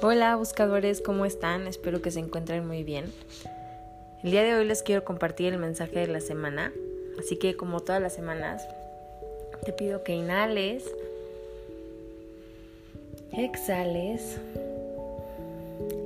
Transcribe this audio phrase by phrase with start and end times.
[0.00, 1.66] Hola buscadores, ¿cómo están?
[1.66, 3.06] Espero que se encuentren muy bien.
[4.22, 6.72] El día de hoy les quiero compartir el mensaje de la semana,
[7.18, 8.64] así que como todas las semanas,
[9.64, 10.84] te pido que inhales,
[13.32, 14.38] exhales,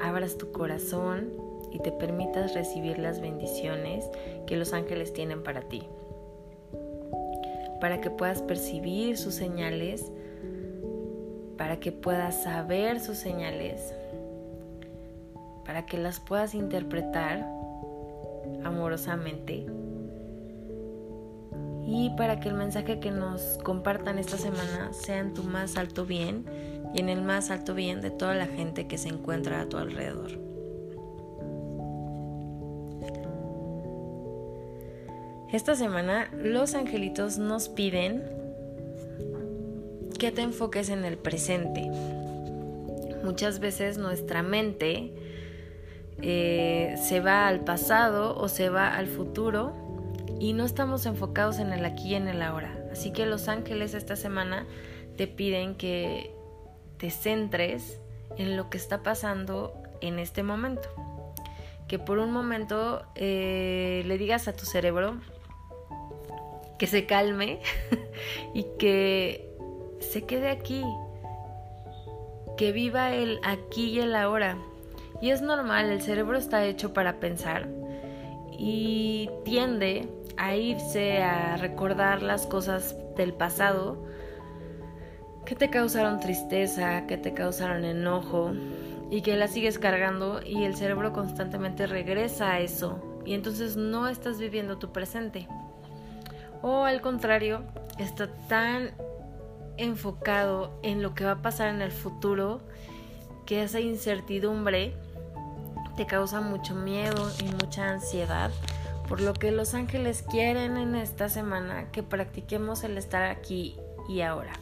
[0.01, 1.29] abras tu corazón
[1.71, 4.07] y te permitas recibir las bendiciones
[4.47, 5.83] que los ángeles tienen para ti,
[7.79, 10.11] para que puedas percibir sus señales
[11.63, 13.95] para que puedas saber sus señales,
[15.65, 17.49] para que las puedas interpretar
[18.65, 19.65] amorosamente
[21.87, 26.05] y para que el mensaje que nos compartan esta semana sea en tu más alto
[26.05, 26.47] bien
[26.95, 29.77] y en el más alto bien de toda la gente que se encuentra a tu
[29.77, 30.33] alrededor.
[35.53, 38.43] Esta semana los angelitos nos piden
[40.23, 41.91] que te enfoques en el presente.
[43.25, 45.13] Muchas veces nuestra mente
[46.21, 49.73] eh, se va al pasado o se va al futuro
[50.39, 52.73] y no estamos enfocados en el aquí y en el ahora.
[52.93, 54.65] Así que los ángeles esta semana
[55.17, 56.33] te piden que
[56.99, 57.99] te centres
[58.39, 60.89] en lo que está pasando en este momento.
[61.89, 65.17] Que por un momento eh, le digas a tu cerebro
[66.79, 67.59] que se calme
[68.55, 69.52] y que
[70.03, 70.83] se quede aquí,
[72.57, 74.59] que viva el aquí y el ahora.
[75.21, 77.69] Y es normal, el cerebro está hecho para pensar
[78.51, 83.97] y tiende a irse a recordar las cosas del pasado
[85.45, 88.53] que te causaron tristeza, que te causaron enojo
[89.11, 94.09] y que la sigues cargando y el cerebro constantemente regresa a eso y entonces no
[94.09, 95.49] estás viviendo tu presente.
[96.63, 97.63] O al contrario,
[97.99, 98.93] está tan
[99.83, 102.61] enfocado en lo que va a pasar en el futuro,
[103.47, 104.95] que esa incertidumbre
[105.97, 108.51] te causa mucho miedo y mucha ansiedad,
[109.09, 113.77] por lo que los ángeles quieren en esta semana que practiquemos el estar aquí
[114.09, 114.53] y ahora.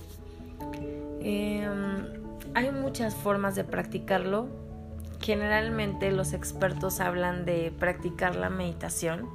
[1.21, 2.06] Em,
[2.55, 4.49] hay muchas formas de practicarlo.
[5.21, 9.28] Generalmente los expertos hablan de practicar la meditación,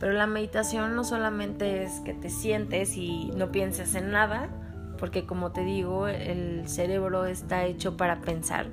[0.00, 4.48] pero la meditación no solamente es que te sientes y no pienses en nada,
[4.96, 8.66] porque como te digo, el cerebro está hecho para pensar.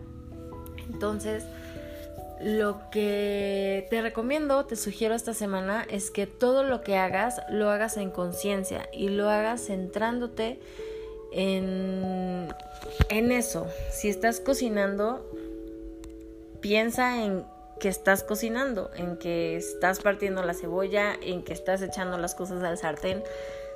[0.92, 1.46] Entonces,
[2.42, 7.70] lo que te recomiendo, te sugiero esta semana es que todo lo que hagas lo
[7.70, 10.60] hagas en conciencia y lo hagas centrándote
[11.32, 12.50] en,
[13.10, 13.68] en eso.
[13.92, 15.26] Si estás cocinando,
[16.60, 17.46] piensa en
[17.80, 22.64] que estás cocinando, en que estás partiendo la cebolla, en que estás echando las cosas
[22.64, 23.24] al sartén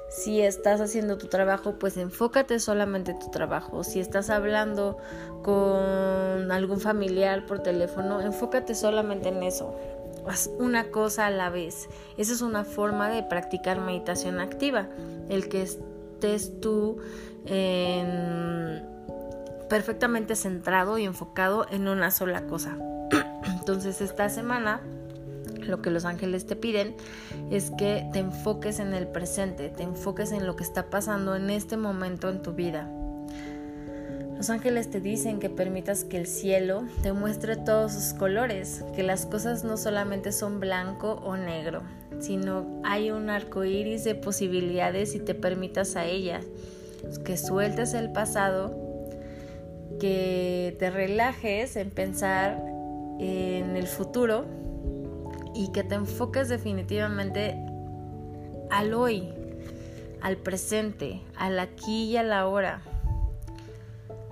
[0.10, 3.84] si estás haciendo tu trabajo, pues enfócate solamente en tu trabajo.
[3.84, 4.98] Si estás hablando
[5.44, 9.76] con algún familiar por teléfono, enfócate solamente en eso.
[10.28, 11.90] Haz una cosa a la vez.
[12.18, 14.88] Esa es una forma de practicar meditación activa.
[15.30, 16.98] El que estés tú
[19.70, 22.78] perfectamente centrado y enfocado en una sola cosa.
[23.60, 24.82] Entonces esta semana
[25.68, 26.96] lo que los ángeles te piden
[27.52, 31.50] es que te enfoques en el presente, te enfoques en lo que está pasando en
[31.50, 32.90] este momento en tu vida.
[34.38, 39.02] Los ángeles te dicen que permitas que el cielo te muestre todos sus colores, que
[39.02, 41.82] las cosas no solamente son blanco o negro,
[42.20, 46.46] sino hay un arco iris de posibilidades y te permitas a ellas,
[47.26, 48.76] que sueltes el pasado,
[50.00, 52.64] que te relajes en pensar
[53.20, 54.46] en el futuro
[55.58, 57.58] y que te enfoques definitivamente
[58.70, 59.34] al hoy,
[60.22, 62.82] al presente, al aquí y a la ahora.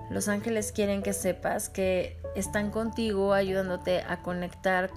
[0.08, 4.90] Los ángeles quieren que sepas que están contigo ayudándote a conectar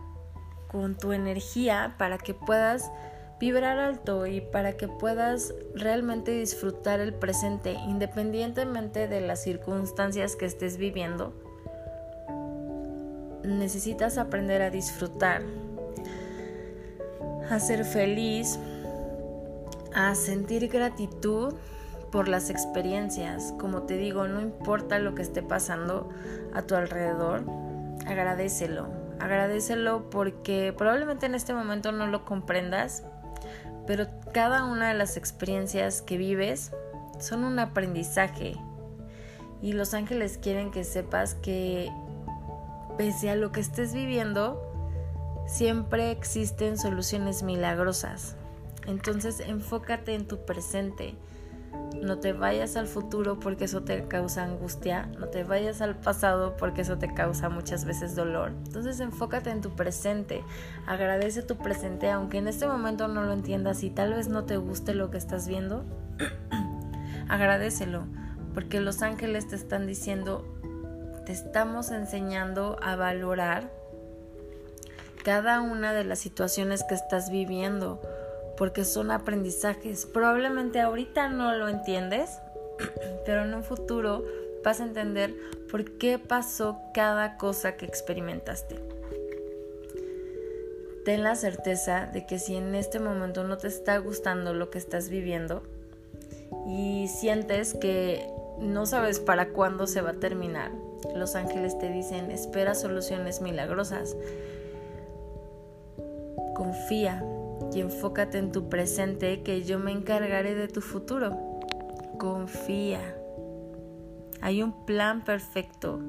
[0.67, 2.91] con tu energía para que puedas
[3.40, 10.46] vibrar alto y para que puedas realmente disfrutar el presente independientemente de las circunstancias que
[10.46, 11.34] estés viviendo.
[13.43, 15.41] Necesitas aprender a disfrutar
[17.49, 18.59] a ser feliz,
[19.93, 21.55] a sentir gratitud
[22.11, 23.53] por las experiencias.
[23.59, 26.09] Como te digo, no importa lo que esté pasando
[26.53, 27.43] a tu alrededor,
[28.05, 28.87] agradecelo.
[29.19, 33.03] Agradecelo porque probablemente en este momento no lo comprendas,
[33.85, 36.72] pero cada una de las experiencias que vives
[37.19, 38.55] son un aprendizaje.
[39.61, 41.91] Y los ángeles quieren que sepas que
[42.97, 44.68] pese a lo que estés viviendo,
[45.49, 48.35] siempre existen soluciones milagrosas.
[48.85, 51.16] Entonces enfócate en tu presente.
[52.01, 55.07] No te vayas al futuro porque eso te causa angustia.
[55.19, 58.51] No te vayas al pasado porque eso te causa muchas veces dolor.
[58.66, 60.43] Entonces enfócate en tu presente.
[60.87, 64.57] Agradece tu presente aunque en este momento no lo entiendas y tal vez no te
[64.57, 65.84] guste lo que estás viendo.
[67.28, 68.05] agradecelo
[68.53, 70.43] porque los ángeles te están diciendo,
[71.25, 73.78] te estamos enseñando a valorar
[75.23, 78.01] cada una de las situaciones que estás viviendo
[78.57, 80.05] porque son aprendizajes.
[80.05, 82.39] Probablemente ahorita no lo entiendes,
[83.25, 84.25] pero en un futuro
[84.63, 85.33] vas a entender
[85.71, 88.79] por qué pasó cada cosa que experimentaste.
[91.05, 94.77] Ten la certeza de que si en este momento no te está gustando lo que
[94.77, 95.63] estás viviendo
[96.67, 98.29] y sientes que
[98.59, 100.71] no sabes para cuándo se va a terminar,
[101.16, 104.16] los ángeles te dicen, espera soluciones milagrosas.
[106.69, 107.25] Confía,
[107.73, 111.35] y enfócate en tu presente que yo me encargaré de tu futuro.
[112.19, 112.99] Confía.
[114.39, 115.99] Hay un plan perfecto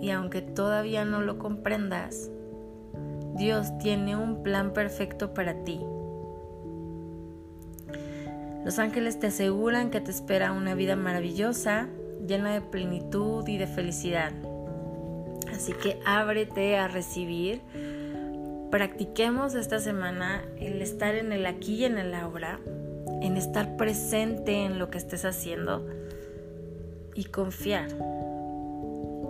[0.00, 2.30] y aunque todavía no lo comprendas,
[3.34, 5.80] Dios tiene un plan perfecto para ti.
[8.64, 11.88] Los ángeles te aseguran que te espera una vida maravillosa,
[12.24, 14.32] llena de plenitud y de felicidad.
[15.52, 17.62] Así que ábrete a recibir
[18.70, 22.58] practiquemos esta semana el estar en el aquí y en el ahora,
[23.22, 25.86] en estar presente en lo que estés haciendo
[27.14, 27.88] y confiar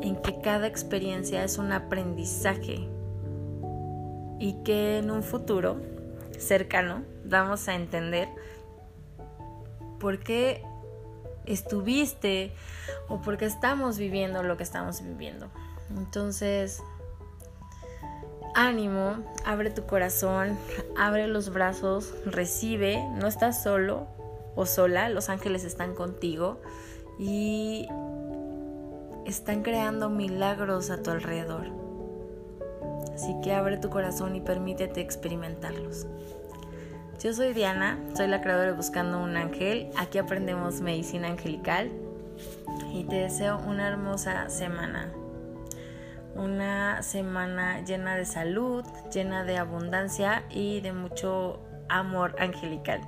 [0.02, 2.88] en que cada experiencia es un aprendizaje
[4.38, 5.80] y que en un futuro
[6.38, 8.28] cercano vamos a entender
[9.98, 10.62] por qué
[11.46, 12.52] estuviste
[13.08, 15.48] o por qué estamos viviendo lo que estamos viviendo.
[15.96, 16.82] Entonces,
[18.56, 20.58] ánimo, abre tu corazón,
[20.96, 24.08] abre los brazos, recibe, no estás solo
[24.56, 26.60] o sola, los ángeles están contigo
[27.18, 27.86] y
[29.26, 31.66] están creando milagros a tu alrededor.
[33.14, 36.06] Así que abre tu corazón y permítete experimentarlos.
[37.22, 39.90] Yo soy Diana, soy la creadora de Buscando un Ángel.
[39.96, 41.90] Aquí aprendemos medicina angelical
[42.92, 45.12] y te deseo una hermosa semana
[46.36, 53.00] una semana llena de salud, llena de abundancia y de mucho amor angelical.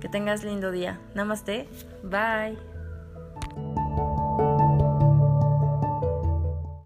[0.00, 0.98] Que tengas lindo día.
[1.14, 1.68] Namaste.
[2.02, 2.73] Bye.